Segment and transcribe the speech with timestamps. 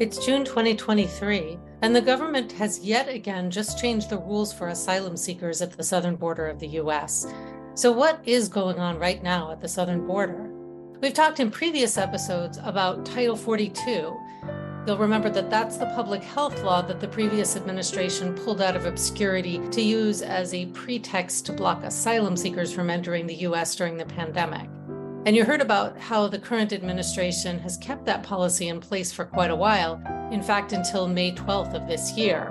[0.00, 5.16] It's June 2023, and the government has yet again just changed the rules for asylum
[5.16, 7.26] seekers at the southern border of the US.
[7.74, 10.52] So, what is going on right now at the southern border?
[11.00, 14.16] We've talked in previous episodes about Title 42.
[14.86, 18.86] You'll remember that that's the public health law that the previous administration pulled out of
[18.86, 23.96] obscurity to use as a pretext to block asylum seekers from entering the US during
[23.96, 24.70] the pandemic.
[25.28, 29.26] And you heard about how the current administration has kept that policy in place for
[29.26, 30.00] quite a while,
[30.32, 32.50] in fact, until May 12th of this year.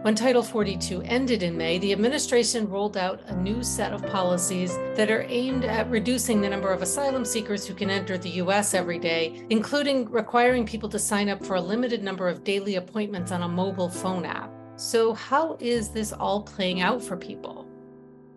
[0.00, 4.74] When Title 42 ended in May, the administration rolled out a new set of policies
[4.94, 8.72] that are aimed at reducing the number of asylum seekers who can enter the US
[8.72, 13.32] every day, including requiring people to sign up for a limited number of daily appointments
[13.32, 14.50] on a mobile phone app.
[14.76, 17.68] So, how is this all playing out for people?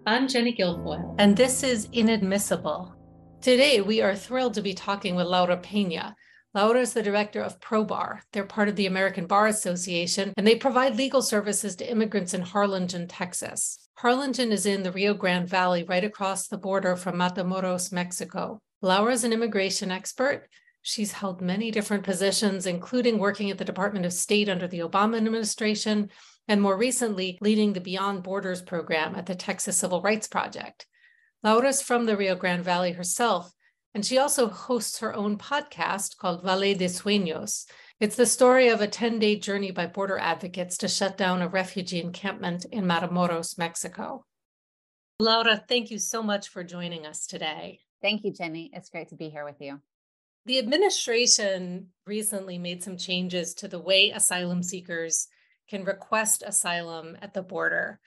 [0.06, 2.94] I'm Jenny Guilfoyle, and this is Inadmissible,
[3.42, 6.14] Today, we are thrilled to be talking with Laura Peña.
[6.54, 8.20] Laura is the director of ProBar.
[8.32, 12.44] They're part of the American Bar Association, and they provide legal services to immigrants in
[12.44, 13.80] Harlingen, Texas.
[13.96, 18.62] Harlingen is in the Rio Grande Valley, right across the border from Matamoros, Mexico.
[18.84, 20.48] Laura is an immigration expert.
[20.84, 25.18] She's held many different positions, including working at the Department of State under the Obama
[25.18, 26.12] administration,
[26.48, 30.86] and more recently, leading the Beyond Borders program at the Texas Civil Rights Project.
[31.44, 33.54] Laura's from the Rio Grande Valley herself,
[33.94, 37.66] and she also hosts her own podcast called Valle de Sueños.
[38.00, 41.48] It's the story of a 10 day journey by border advocates to shut down a
[41.48, 44.26] refugee encampment in Matamoros, Mexico.
[45.20, 47.80] Laura, thank you so much for joining us today.
[48.02, 48.72] Thank you, Jenny.
[48.74, 49.80] It's great to be here with you.
[50.46, 55.28] The administration recently made some changes to the way asylum seekers
[55.70, 58.00] can request asylum at the border.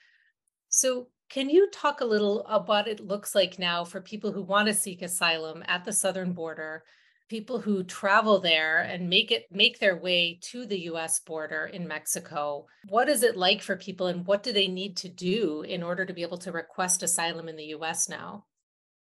[0.67, 4.41] So, can you talk a little about what it looks like now for people who
[4.41, 6.83] want to seek asylum at the southern border,
[7.29, 11.87] people who travel there and make it make their way to the US border in
[11.87, 12.67] Mexico?
[12.89, 16.05] What is it like for people and what do they need to do in order
[16.05, 18.45] to be able to request asylum in the US now?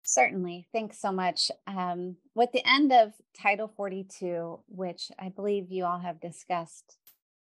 [0.03, 0.67] Certainly.
[0.73, 1.51] Thanks so much.
[1.67, 6.97] Um, with the end of Title 42, which I believe you all have discussed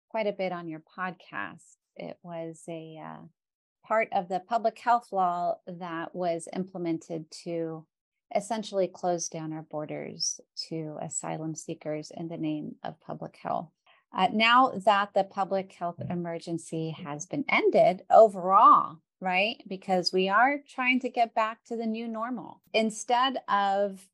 [0.08, 3.22] quite a bit on your podcast, it was a uh,
[3.84, 7.86] part of the public health law that was implemented to
[8.34, 13.70] essentially close down our borders to asylum seekers in the name of public health.
[14.12, 19.62] Uh, now that the public health emergency has been ended overall, right?
[19.66, 22.62] Because we are trying to get back to the new normal.
[22.72, 24.06] Instead of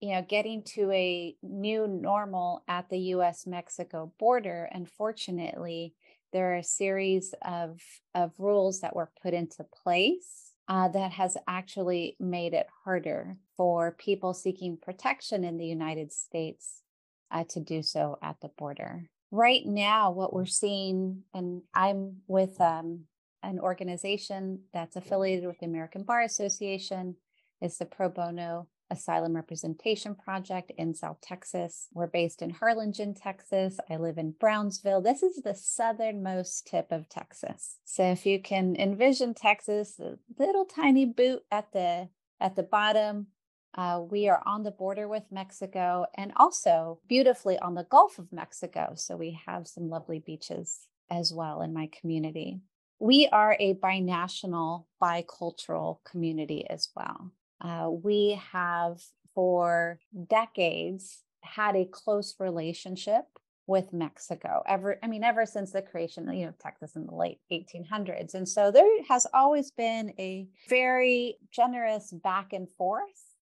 [0.00, 5.94] you know getting to a new normal at the US Mexico border, unfortunately,
[6.32, 7.80] there are a series of,
[8.14, 13.96] of rules that were put into place uh, that has actually made it harder for
[13.98, 16.82] people seeking protection in the United States
[17.30, 19.04] uh, to do so at the border.
[19.32, 23.00] Right now, what we're seeing, and I'm with um,
[23.42, 27.16] an organization that's affiliated with the American Bar Association,
[27.60, 31.88] is the Pro Bono Asylum Representation Project in South Texas.
[31.92, 33.78] We're based in Harlingen, Texas.
[33.88, 35.00] I live in Brownsville.
[35.00, 37.78] This is the southernmost tip of Texas.
[37.84, 42.08] So if you can envision Texas, a little tiny boot at the
[42.40, 43.26] at the bottom,
[43.74, 48.32] uh, we are on the border with Mexico and also beautifully on the Gulf of
[48.32, 48.92] Mexico.
[48.96, 52.60] So we have some lovely beaches as well in my community.
[52.98, 57.32] We are a binational, bicultural community as well.
[57.60, 59.00] Uh, we have
[59.34, 59.98] for
[60.28, 63.24] decades had a close relationship
[63.66, 64.62] with Mexico.
[64.66, 68.48] Ever, I mean, ever since the creation, you know, Texas in the late 1800s, and
[68.48, 73.36] so there has always been a very generous back and forth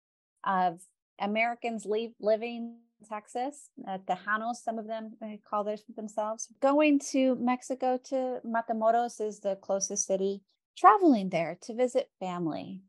[0.44, 0.82] of
[1.20, 2.78] Americans leave, living
[3.08, 5.12] Texas, at the Tejanos, some of them
[5.48, 6.48] call this themselves.
[6.62, 10.42] Going to Mexico to Matamoros is the closest city.
[10.76, 12.82] Traveling there to visit family,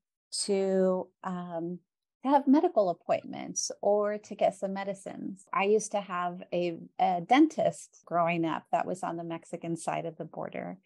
[0.45, 1.79] to um,
[2.25, 5.47] have medical appointments or to get some medicines.
[5.53, 10.07] I used to have a, a, dentist growing up that was on the Mexican side
[10.07, 10.79] of the border.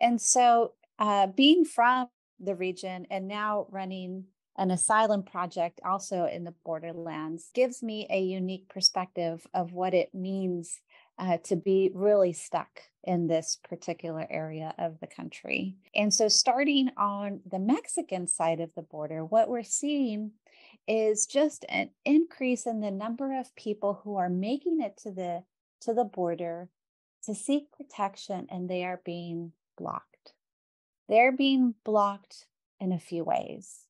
[0.00, 2.06] And so, uh, being from
[2.38, 4.24] the region and now running
[4.56, 10.14] an asylum project also in the borderlands gives me a unique perspective of what it
[10.14, 10.80] means
[11.18, 15.76] uh, to be really stuck in this particular area of the country.
[15.94, 20.32] And so, starting on the Mexican side of the border, what we're seeing
[20.86, 25.44] is just an increase in the number of people who are making it to the
[25.82, 26.68] to the border
[27.24, 30.32] to seek protection and they are being blocked.
[31.08, 32.46] They're being blocked
[32.80, 33.80] in a few ways.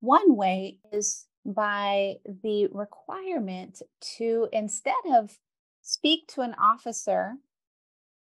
[0.00, 3.82] One way is by the requirement
[4.16, 5.38] to instead of
[5.84, 7.34] speak to an officer,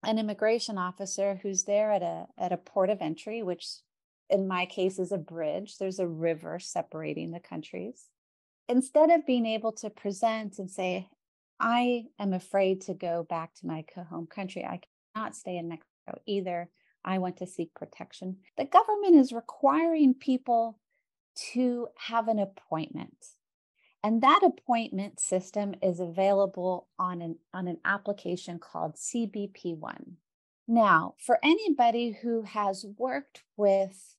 [0.05, 3.67] an immigration officer who's there at a at a port of entry, which
[4.29, 5.77] in my case is a bridge.
[5.77, 8.09] There's a river separating the countries.
[8.69, 11.07] Instead of being able to present and say,
[11.59, 14.63] I am afraid to go back to my home country.
[14.63, 14.81] I
[15.15, 16.69] cannot stay in Mexico either.
[17.05, 18.37] I want to seek protection.
[18.57, 20.79] The government is requiring people
[21.53, 23.17] to have an appointment.
[24.03, 30.13] And that appointment system is available on an, on an application called CBP1.
[30.67, 34.15] Now, for anybody who has worked with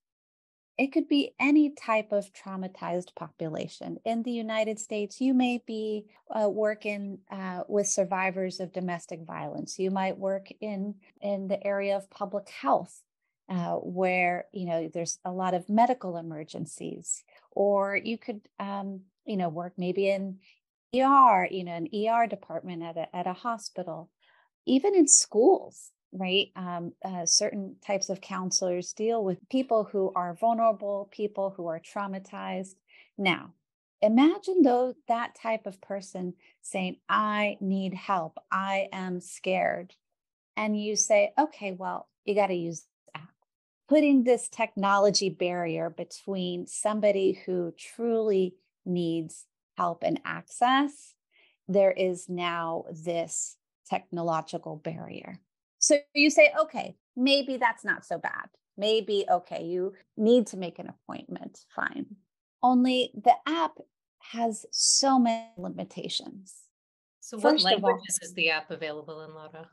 [0.77, 3.99] it could be any type of traumatized population.
[4.05, 9.79] In the United States, you may be uh, working uh, with survivors of domestic violence.
[9.79, 13.03] You might work in, in the area of public health,
[13.49, 17.23] uh, where you know there's a lot of medical emergencies.
[17.53, 20.39] Or you could, um, you know, work maybe in
[20.95, 24.11] ER, you know, an ER department at a, at a hospital,
[24.67, 26.51] even in schools right?
[26.55, 31.81] Um, uh, certain types of counselors deal with people who are vulnerable, people who are
[31.81, 32.77] traumatized.
[33.19, 33.53] Now,
[34.01, 39.95] imagine though that type of person saying, I need help, I am scared.
[40.57, 42.87] And you say, okay, well, you got to use.
[43.87, 48.55] Putting this technology barrier between somebody who truly
[48.85, 49.47] needs
[49.77, 51.15] help and access,
[51.69, 53.57] there is now this
[53.89, 55.41] technological barrier.
[55.79, 58.49] So you say, okay, maybe that's not so bad.
[58.77, 61.61] Maybe, okay, you need to make an appointment.
[61.75, 62.07] Fine.
[62.63, 63.79] Only the app
[64.33, 66.55] has so many limitations.
[67.21, 69.69] So, what First languages all, is the app available in, Laura?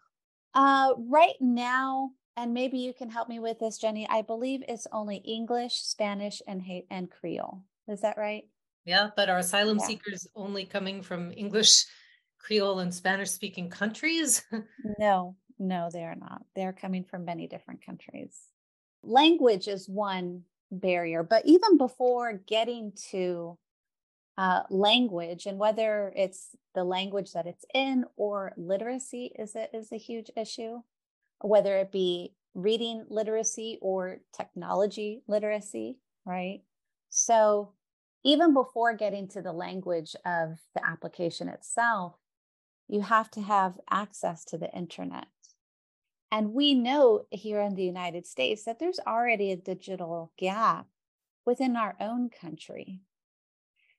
[0.53, 4.07] Uh, right now, and maybe you can help me with this, Jenny.
[4.09, 7.63] I believe it's only English, Spanish, and and Creole.
[7.87, 8.43] Is that right?
[8.85, 9.85] Yeah, but are asylum yeah.
[9.85, 11.85] seekers only coming from English,
[12.39, 14.43] Creole, and Spanish speaking countries?
[14.99, 16.41] no, no, they're not.
[16.55, 18.37] They're coming from many different countries.
[19.03, 23.57] Language is one barrier, but even before getting to
[24.37, 29.91] uh, language and whether it's the language that it's in or literacy is a, is
[29.91, 30.81] a huge issue,
[31.41, 36.61] whether it be reading literacy or technology literacy, right?
[37.09, 37.73] So
[38.23, 42.15] even before getting to the language of the application itself,
[42.87, 45.27] you have to have access to the internet.
[46.31, 50.87] And we know here in the United States that there's already a digital gap
[51.45, 53.01] within our own country.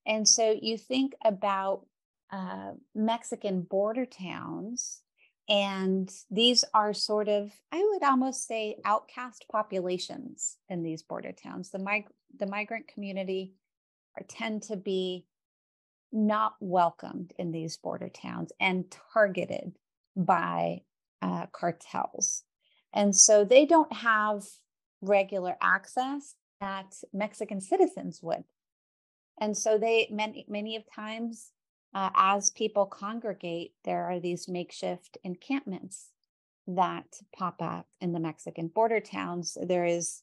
[0.07, 1.87] And so you think about
[2.31, 5.03] uh, Mexican border towns,
[5.49, 11.71] and these are sort of, I would almost say, outcast populations in these border towns.
[11.71, 12.09] The, mig-
[12.39, 13.53] the migrant community
[14.17, 15.27] are, tend to be
[16.13, 19.79] not welcomed in these border towns and targeted
[20.17, 20.83] by
[21.23, 22.45] uh, cartels.
[22.93, 24.45] And so they don't have
[25.01, 28.45] regular access that Mexican citizens would.
[29.41, 31.53] And so they many many of times
[31.95, 36.11] uh, as people congregate, there are these makeshift encampments
[36.67, 37.07] that
[37.37, 39.57] pop up in the Mexican border towns.
[39.61, 40.23] There is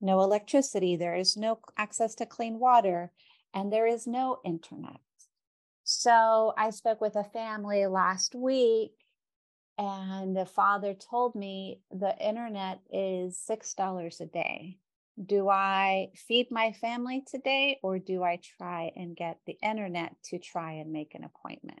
[0.00, 3.12] no electricity, there is no access to clean water,
[3.52, 5.00] and there is no internet.
[5.84, 8.92] So I spoke with a family last week
[9.76, 14.78] and the father told me the internet is $6 a day.
[15.24, 20.38] Do I feed my family today or do I try and get the internet to
[20.38, 21.80] try and make an appointment?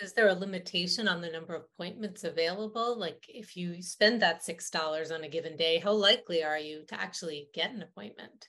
[0.00, 2.98] Is there a limitation on the number of appointments available?
[2.98, 7.00] Like if you spend that $6 on a given day, how likely are you to
[7.00, 8.48] actually get an appointment?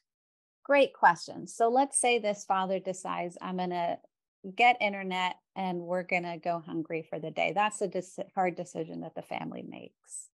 [0.63, 1.47] Great question.
[1.47, 3.97] So let's say this father decides I'm going to
[4.55, 7.53] get internet and we're going to go hungry for the day.
[7.55, 7.89] That's a
[8.35, 10.29] hard decision that the family makes.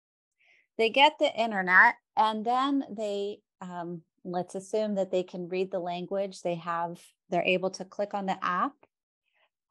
[0.78, 5.80] They get the internet and then they, um, let's assume that they can read the
[5.80, 6.42] language.
[6.42, 8.74] They have, they're able to click on the app.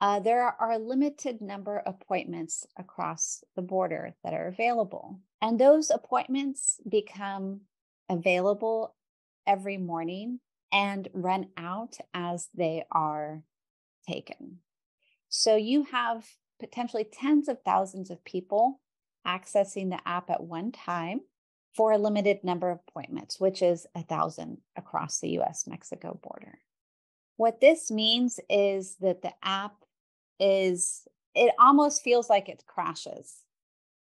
[0.01, 5.19] Uh, there are a limited number of appointments across the border that are available.
[5.41, 7.61] And those appointments become
[8.07, 8.95] available
[9.45, 10.39] every morning
[10.71, 13.43] and run out as they are
[14.07, 14.59] taken.
[15.27, 16.25] So you have
[16.59, 18.79] potentially tens of thousands of people
[19.25, 21.21] accessing the app at one time
[21.75, 26.59] for a limited number of appointments, which is a thousand across the US Mexico border.
[27.37, 29.75] What this means is that the app
[30.39, 33.43] is, it almost feels like it crashes.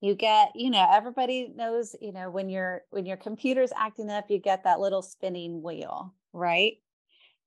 [0.00, 4.30] You get, you know, everybody knows, you know, when your when your computer's acting up,
[4.30, 6.74] you get that little spinning wheel, right?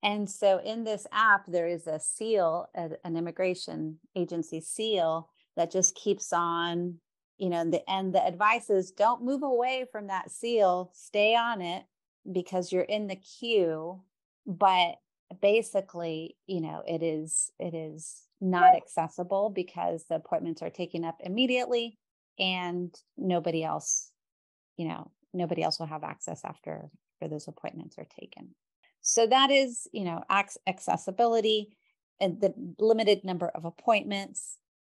[0.01, 5.95] And so in this app, there is a seal, an immigration agency seal that just
[5.95, 6.95] keeps on,
[7.38, 11.62] you know, the, and the advice is don't move away from that seal, stay on
[11.62, 11.83] it
[12.31, 14.01] because you're in the queue.
[14.48, 14.95] But
[15.41, 21.17] basically, you know, it is, it is not accessible because the appointments are taken up
[21.22, 21.98] immediately
[22.38, 24.12] and nobody else,
[24.77, 28.55] you know, nobody else will have access after, after those appointments are taken.
[29.01, 30.24] So that is, you know,
[30.67, 31.69] accessibility
[32.19, 34.58] and the limited number of appointments.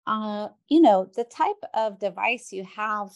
[0.08, 3.10] Uh, you know, the type of device you have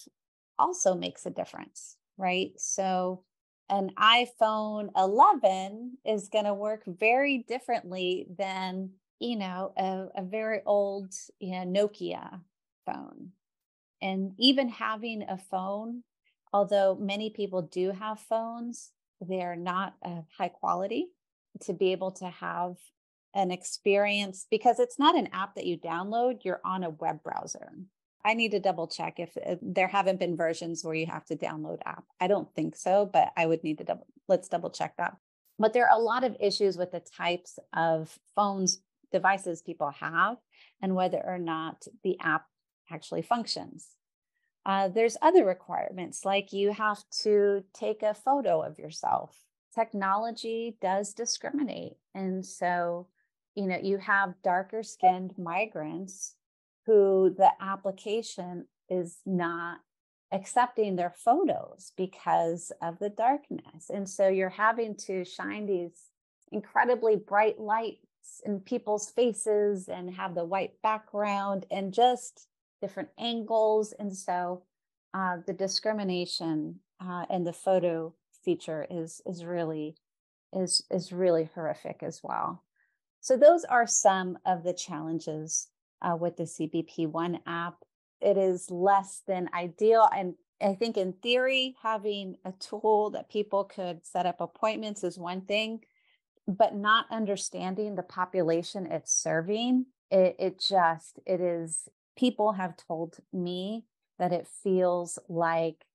[0.59, 2.51] also makes a difference, right?
[2.57, 3.23] So
[3.69, 8.91] an iPhone 11 is going to work very differently than,
[9.23, 12.41] you know, a, a very old you know, Nokia
[12.85, 13.29] phone.
[14.01, 16.03] And even having a phone,
[16.51, 21.07] although many people do have phones, they're not of high quality
[21.61, 22.75] to be able to have
[23.33, 27.71] an experience because it's not an app that you download, you're on a web browser.
[28.25, 31.35] I need to double check if, if, there haven't been versions where you have to
[31.35, 32.03] download app.
[32.19, 35.15] I don't think so, but I would need to double let's double check that.
[35.59, 38.81] But there are a lot of issues with the types of phones
[39.13, 40.35] devices people have
[40.81, 42.45] and whether or not the app
[42.91, 43.87] actually functions.
[44.65, 49.37] Uh, there's other requirements like you have to take a photo of yourself.
[49.73, 51.93] Technology does discriminate.
[52.13, 53.07] And so,
[53.55, 56.35] you know, you have darker skinned migrants
[56.85, 59.79] who the application is not
[60.31, 63.89] accepting their photos because of the darkness.
[63.89, 66.09] And so you're having to shine these
[66.51, 68.02] incredibly bright lights
[68.45, 72.47] in people's faces and have the white background and just
[72.81, 73.93] different angles.
[73.97, 74.63] And so
[75.13, 78.13] uh, the discrimination uh, and the photo
[78.43, 79.95] feature is is really
[80.51, 82.63] is is really horrific as well.
[83.21, 85.69] So those are some of the challenges
[86.01, 87.75] uh, with the CBP One app.
[88.21, 93.65] It is less than ideal, and I think in theory, having a tool that people
[93.65, 95.83] could set up appointments is one thing,
[96.47, 103.17] but not understanding the population it's serving, it, it just it is people have told
[103.31, 103.85] me
[104.19, 105.85] that it feels like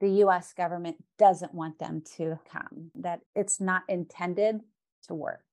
[0.00, 4.60] the US government doesn't want them to come, that it's not intended
[5.06, 5.44] to work.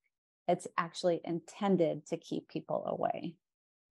[0.48, 3.34] It's actually intended to keep people away.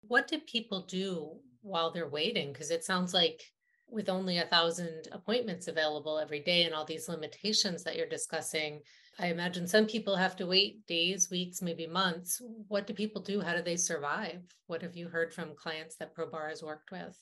[0.03, 2.53] What do people do while they're waiting?
[2.53, 3.53] Because it sounds like
[3.89, 8.81] with only a thousand appointments available every day and all these limitations that you're discussing,
[9.19, 12.43] I imagine some people have to wait days, weeks, maybe months.
[12.69, 13.41] What do people do?
[13.41, 14.43] How do they survive?
[14.67, 17.17] What have you heard from clients that ProBar has worked with?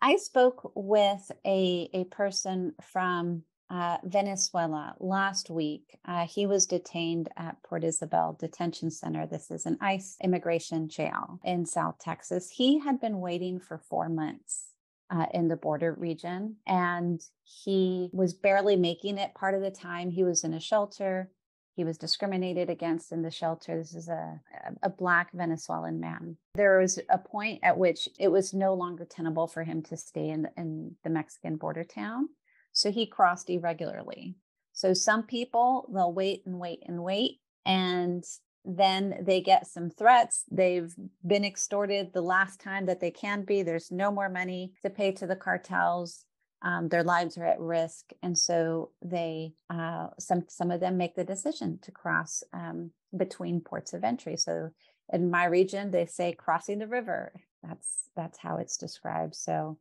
[0.00, 5.98] I spoke with a, a person from uh, Venezuela last week.
[6.04, 9.26] Uh, he was detained at Port Isabel Detention Center.
[9.26, 12.50] This is an ICE immigration jail in South Texas.
[12.50, 14.68] He had been waiting for four months
[15.10, 16.56] uh, in the border region.
[16.66, 20.10] And he was barely making it part of the time.
[20.10, 21.30] He was in a shelter.
[21.74, 23.76] He was discriminated against in the shelter.
[23.76, 24.40] This is a,
[24.82, 26.38] a black Venezuelan man.
[26.54, 30.30] There was a point at which it was no longer tenable for him to stay
[30.30, 32.30] in, in the Mexican border town.
[32.72, 34.36] So he crossed irregularly.
[34.72, 37.40] So some people, they'll wait and wait and wait.
[37.64, 38.24] And
[38.66, 40.44] then they get some threats.
[40.50, 40.92] They've
[41.24, 43.62] been extorted the last time that they can be.
[43.62, 46.24] There's no more money to pay to the cartels.
[46.62, 51.14] Um, their lives are at risk, and so they uh, some some of them make
[51.14, 54.36] the decision to cross um, between ports of entry.
[54.36, 54.70] So
[55.12, 57.32] in my region, they say crossing the river.
[57.62, 59.36] That's that's how it's described.
[59.36, 59.78] So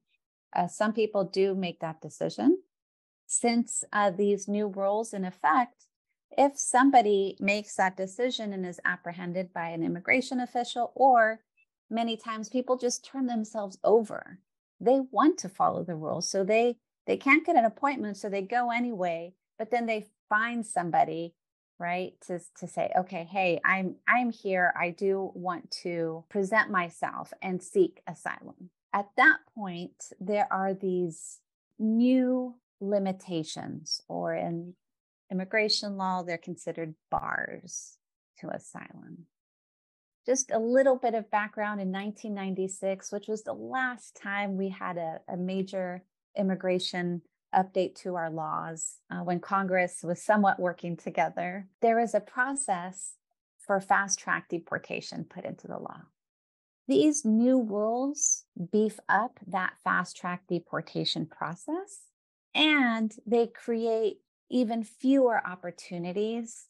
[0.56, 2.60] uh, some people do make that decision.
[3.26, 5.88] Since uh, these new rules in effect,
[6.38, 11.40] if somebody makes that decision and is apprehended by an immigration official, or
[11.90, 14.40] many times people just turn themselves over,
[14.80, 16.30] they want to follow the rules.
[16.30, 16.78] So they
[17.08, 21.34] they can't get an appointment, so they go anyway, but then they find somebody
[21.80, 27.34] right to to say okay hey i'm i'm here i do want to present myself
[27.42, 31.40] and seek asylum at that point there are these
[31.78, 34.74] new limitations or in
[35.32, 37.98] immigration law, they're considered bars
[38.40, 39.26] to asylum.
[40.26, 44.98] Just a little bit of background in 1996, which was the last time we had
[44.98, 46.04] a, a major
[46.38, 47.22] immigration
[47.54, 51.68] update to our laws uh, when Congress was somewhat working together.
[51.82, 53.14] There was a process
[53.60, 56.02] for fast track deportation put into the law.
[56.88, 62.02] These new rules beef up that fast track deportation process
[62.54, 66.68] and they create even fewer opportunities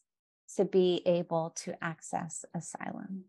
[0.55, 3.25] to be able to access asylum.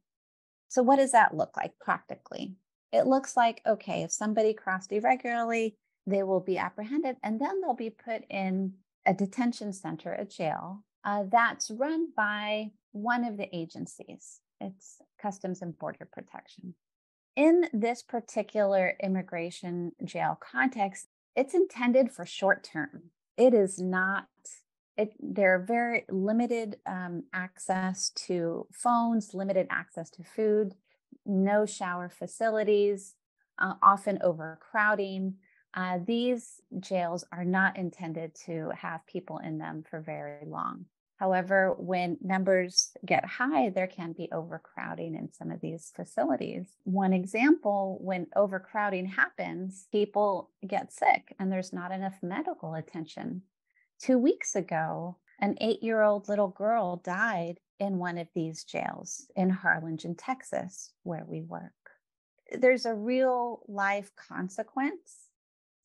[0.69, 2.55] So, what does that look like practically?
[2.93, 5.77] It looks like, okay, if somebody crossed irregularly,
[6.07, 8.75] they will be apprehended and then they'll be put in
[9.07, 14.41] a detention center, a jail uh, that's run by one of the agencies.
[14.61, 16.75] It's Customs and Border Protection.
[17.37, 23.11] In this particular immigration jail context, it's intended for short term.
[23.37, 24.27] It is not
[24.97, 30.75] it, there are very limited um, access to phones, limited access to food,
[31.25, 33.15] no shower facilities,
[33.59, 35.35] uh, often overcrowding.
[35.75, 40.87] Uh, these jails are not intended to have people in them for very long.
[41.17, 46.69] However, when numbers get high, there can be overcrowding in some of these facilities.
[46.85, 53.43] One example when overcrowding happens, people get sick and there's not enough medical attention
[53.99, 59.31] Two weeks ago, an eight year old little girl died in one of these jails
[59.37, 61.73] in Harlingen, Texas, where we work.
[62.53, 65.29] There's a real life consequence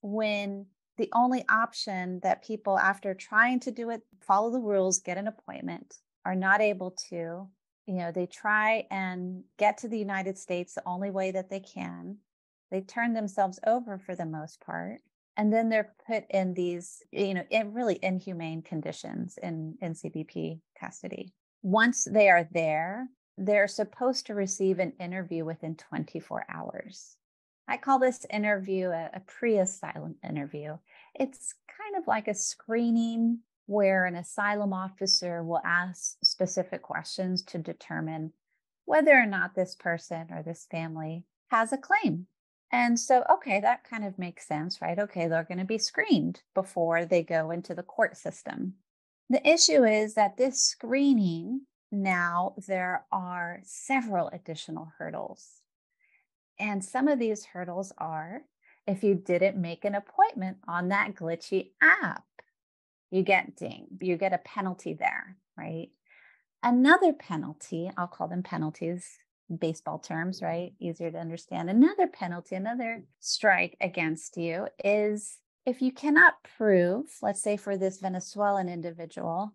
[0.01, 5.17] when the only option that people, after trying to do it, follow the rules, get
[5.17, 7.47] an appointment, are not able to.
[7.87, 11.59] You know, they try and get to the United States the only way that they
[11.59, 12.17] can.
[12.69, 15.01] They turn themselves over for the most part
[15.41, 20.59] and then they're put in these you know in really inhumane conditions in in cbp
[20.79, 21.33] custody.
[21.63, 23.07] Once they are there
[23.39, 27.15] they're supposed to receive an interview within 24 hours.
[27.67, 30.77] I call this interview a, a pre-asylum interview.
[31.15, 37.57] It's kind of like a screening where an asylum officer will ask specific questions to
[37.57, 38.33] determine
[38.85, 42.27] whether or not this person or this family has a claim
[42.71, 44.97] and so, okay, that kind of makes sense, right?
[44.97, 48.75] Okay, they're going to be screened before they go into the court system.
[49.29, 51.61] The issue is that this screening
[51.91, 55.61] now there are several additional hurdles.
[56.59, 58.43] And some of these hurdles are
[58.87, 62.23] if you didn't make an appointment on that glitchy app,
[63.09, 65.89] you get dinged, you get a penalty there, right?
[66.63, 69.17] Another penalty, I'll call them penalties,
[69.57, 70.73] baseball terms, right?
[70.79, 71.69] Easier to understand.
[71.69, 77.99] Another penalty, another strike against you is if you cannot prove, let's say for this
[77.99, 79.53] Venezuelan individual,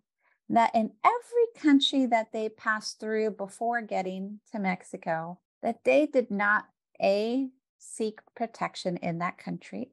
[0.49, 6.31] that in every country that they passed through before getting to Mexico, that they did
[6.31, 6.65] not
[7.01, 9.91] A, seek protection in that country,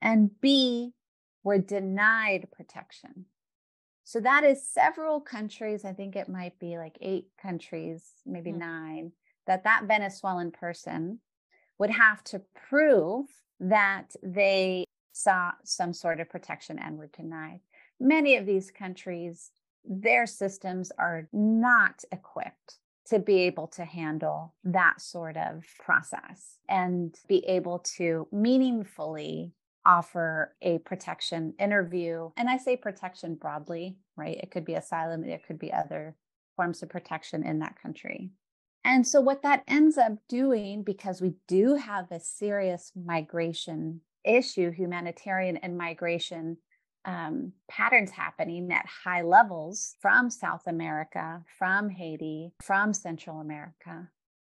[0.00, 0.92] and B,
[1.44, 3.26] were denied protection.
[4.04, 5.84] So that is several countries.
[5.84, 8.58] I think it might be like eight countries, maybe mm-hmm.
[8.58, 9.12] nine,
[9.46, 11.20] that that Venezuelan person
[11.78, 13.26] would have to prove
[13.60, 17.60] that they saw some sort of protection and were denied.
[18.00, 19.50] Many of these countries,
[19.84, 27.14] their systems are not equipped to be able to handle that sort of process and
[27.28, 29.52] be able to meaningfully
[29.84, 32.30] offer a protection interview.
[32.36, 34.38] And I say protection broadly, right?
[34.40, 36.14] It could be asylum, it could be other
[36.56, 38.30] forms of protection in that country.
[38.84, 44.70] And so, what that ends up doing, because we do have a serious migration issue,
[44.70, 46.56] humanitarian and migration
[47.04, 54.08] um, patterns happening at high levels from South America, from Haiti, from Central America.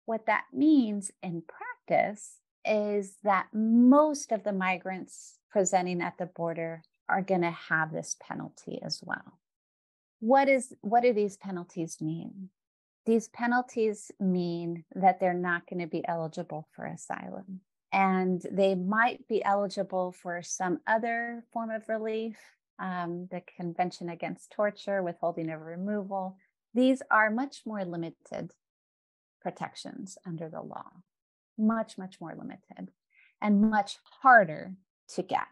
[0.06, 6.82] What that means in practice is that most of the migrants presenting at the border
[7.08, 9.38] are going to have this penalty as well.
[10.20, 12.50] What is what do these penalties mean?
[13.06, 17.60] These penalties mean that they're not going to be eligible for asylum.
[17.92, 22.36] And they might be eligible for some other form of relief,
[22.78, 26.36] um, the Convention Against Torture, withholding of removal.
[26.72, 28.52] These are much more limited
[29.40, 30.90] protections under the law,
[31.58, 32.92] much, much more limited,
[33.40, 34.74] and much harder
[35.14, 35.48] to get.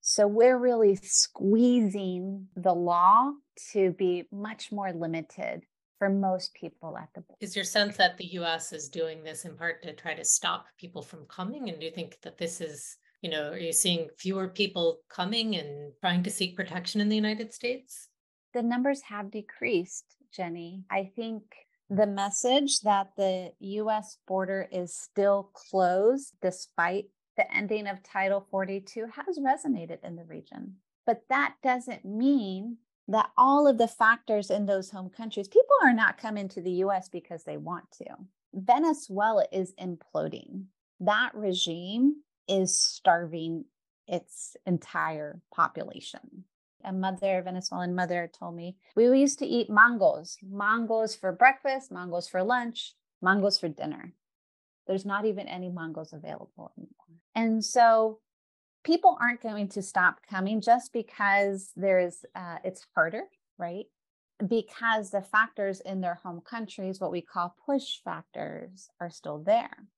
[0.00, 3.32] So we're really squeezing the law
[3.72, 5.64] to be much more limited
[5.98, 7.38] for most people at the border.
[7.40, 10.66] Is your sense that the US is doing this in part to try to stop
[10.78, 11.68] people from coming?
[11.68, 15.56] And do you think that this is, you know, are you seeing fewer people coming
[15.56, 18.08] and trying to seek protection in the United States?
[18.54, 20.84] The numbers have decreased, Jenny.
[20.90, 21.42] I think
[21.90, 27.06] the message that the US border is still closed despite
[27.36, 30.76] the ending of Title 42 has resonated in the region.
[31.06, 35.94] But that doesn't mean that all of the factors in those home countries, people are
[35.94, 38.06] not coming to the US because they want to.
[38.54, 40.64] Venezuela is imploding.
[41.00, 43.64] That regime is starving
[44.06, 46.44] its entire population.
[46.84, 51.90] A mother, a Venezuelan mother, told me we used to eat mangos, mangos for breakfast,
[51.90, 52.94] mangos for lunch,
[53.24, 54.12] mangos for dinner.
[54.86, 57.20] There's not even any mangoes available anymore.
[57.34, 58.20] And so
[58.84, 63.22] people aren't going to stop coming just because there's uh, it's harder,
[63.58, 63.86] right?
[64.46, 69.88] Because the factors in their home countries, what we call push factors, are still there.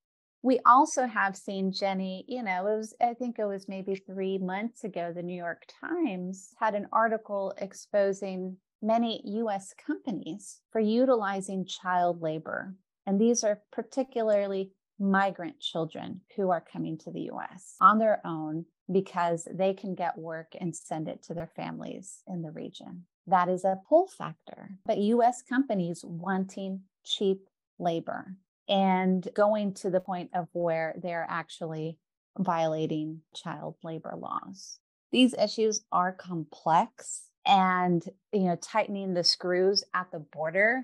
[0.42, 4.38] We also have seen Jenny, you know, it was, I think it was maybe three
[4.38, 11.66] months ago, the New York Times had an article exposing many US companies for utilizing
[11.66, 12.74] child labor.
[13.06, 18.66] And these are particularly migrant children who are coming to the US on their own
[18.92, 23.06] because they can get work and send it to their families in the region.
[23.26, 24.72] That is a pull factor.
[24.84, 28.36] But US companies wanting cheap labor
[28.68, 31.98] and going to the point of where they're actually
[32.38, 34.78] violating child labor laws.
[35.12, 40.82] These issues are complex and you know tightening the screws at the border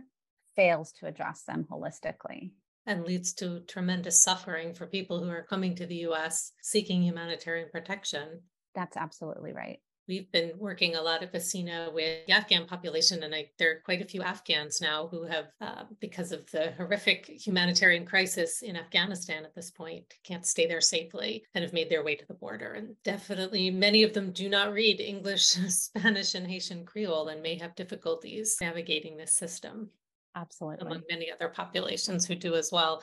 [0.57, 2.53] fails to address them holistically
[2.87, 7.69] and leads to tremendous suffering for people who are coming to the US seeking humanitarian
[7.71, 8.41] protection.
[8.75, 9.81] That's absolutely right.
[10.09, 13.81] We've been working a lot at Vecina with the Afghan population, and I, there are
[13.85, 18.77] quite a few Afghans now who have, uh, because of the horrific humanitarian crisis in
[18.77, 22.35] Afghanistan at this point, can't stay there safely and have made their way to the
[22.35, 22.75] border.
[22.75, 27.59] And definitely, many of them do not read English, Spanish, and Haitian Creole and may
[27.59, 29.91] have difficulties navigating this system.
[30.37, 30.87] Absolutely.
[30.87, 33.03] Among many other populations who do as well.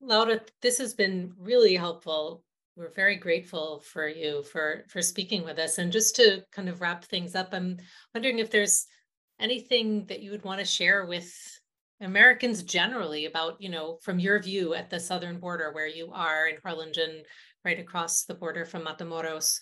[0.00, 2.42] Laura, this has been really helpful
[2.76, 6.80] we're very grateful for you for for speaking with us and just to kind of
[6.80, 7.76] wrap things up i'm
[8.14, 8.86] wondering if there's
[9.40, 11.32] anything that you would want to share with
[12.00, 16.46] americans generally about you know from your view at the southern border where you are
[16.46, 17.22] in harlingen
[17.64, 19.60] right across the border from matamoros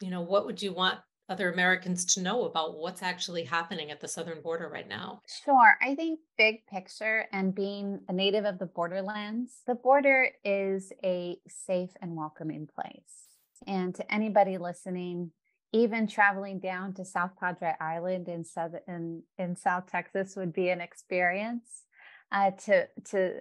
[0.00, 4.00] you know what would you want other Americans to know about what's actually happening at
[4.00, 5.22] the southern border right now?
[5.44, 5.76] Sure.
[5.80, 11.38] I think big picture and being a native of the borderlands, the border is a
[11.48, 13.28] safe and welcoming place.
[13.66, 15.30] And to anybody listening,
[15.72, 20.68] even traveling down to South Padre Island in South in, in South Texas would be
[20.68, 21.84] an experience
[22.30, 23.40] uh, to to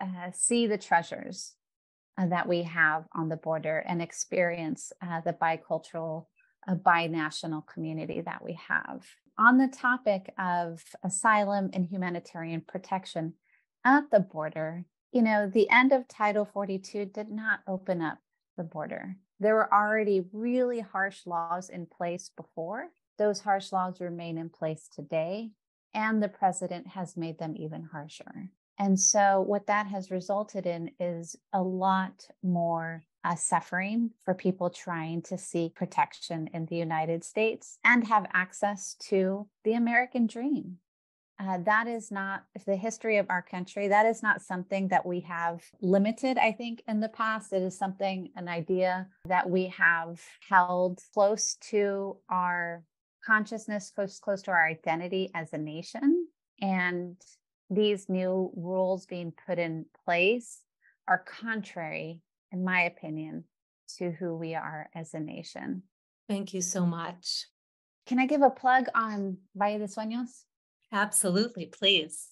[0.00, 1.54] uh, see the treasures
[2.16, 6.26] uh, that we have on the border and experience uh, the bicultural
[6.66, 9.04] a binational community that we have.
[9.38, 13.34] On the topic of asylum and humanitarian protection
[13.84, 18.18] at the border, you know, the end of Title 42 did not open up
[18.56, 19.16] the border.
[19.38, 22.88] There were already really harsh laws in place before.
[23.18, 25.50] Those harsh laws remain in place today,
[25.94, 28.50] and the president has made them even harsher.
[28.78, 34.70] And so, what that has resulted in is a lot more uh, suffering for people
[34.70, 40.76] trying to seek protection in the United States and have access to the American dream.
[41.38, 43.88] Uh, that is not the history of our country.
[43.88, 47.52] That is not something that we have limited, I think, in the past.
[47.52, 52.84] It is something, an idea that we have held close to our
[53.26, 56.28] consciousness, close, close to our identity as a nation.
[56.62, 57.16] And
[57.68, 60.60] these new rules being put in place
[61.08, 62.22] are contrary
[62.56, 63.44] in my opinion,
[63.98, 65.82] to who we are as a nation.
[66.28, 67.46] Thank you so much.
[68.06, 70.44] Can I give a plug on Valle de Sueños?
[70.92, 72.28] Absolutely, please.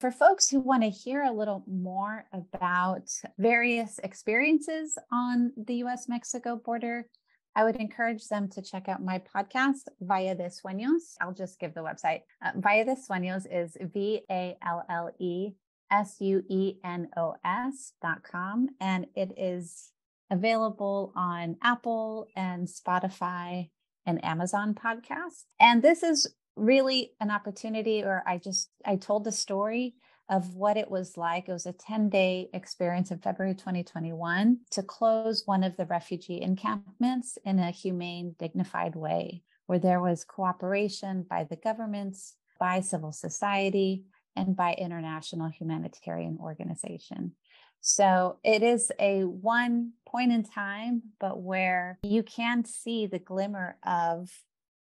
[0.00, 6.08] For folks who want to hear a little more about various experiences on the US
[6.08, 7.06] Mexico border,
[7.54, 11.14] I would encourage them to check out my podcast, Valle de Sueños.
[11.20, 12.20] I'll just give the website.
[12.44, 15.52] Uh, Valle de Sueños is V A L L E
[15.90, 18.68] S U E N O S dot com.
[18.80, 19.90] And it is
[20.30, 23.70] available on Apple and Spotify
[24.06, 25.44] and Amazon podcast.
[25.58, 29.94] And this is really an opportunity where I just I told the story
[30.28, 31.48] of what it was like.
[31.48, 37.36] It was a 10-day experience in February 2021 to close one of the refugee encampments
[37.44, 44.04] in a humane, dignified way, where there was cooperation by the governments, by civil society,
[44.36, 47.32] and by international humanitarian organization.
[47.80, 53.76] So it is a one point in time, but where you can see the glimmer
[53.84, 54.30] of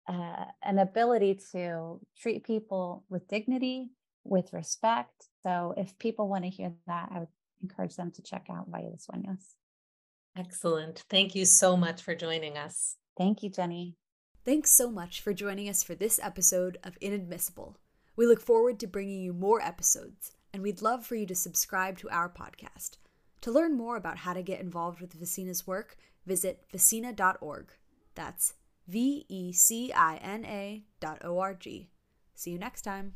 [0.08, 3.90] uh, an ability to treat people with dignity,
[4.24, 5.28] with respect.
[5.42, 7.28] So if people want to hear that, I would
[7.62, 9.54] encourage them to check out Valle de Sueños.
[10.36, 11.04] Excellent.
[11.10, 12.96] Thank you so much for joining us.
[13.18, 13.96] Thank you, Jenny.
[14.44, 17.76] Thanks so much for joining us for this episode of Inadmissible.
[18.18, 21.98] We look forward to bringing you more episodes, and we'd love for you to subscribe
[21.98, 22.96] to our podcast.
[23.42, 27.68] To learn more about how to get involved with Vecina's work, visit vecina.org.
[28.16, 28.54] That's
[28.88, 31.90] V E C I N A dot O R G.
[32.34, 33.14] See you next time.